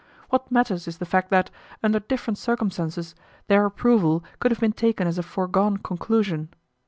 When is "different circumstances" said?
1.99-3.13